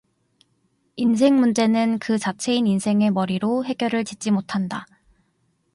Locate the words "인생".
0.95-1.35